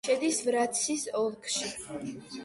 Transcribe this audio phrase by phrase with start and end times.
[0.07, 1.69] შედის ვრაცის ოლქში.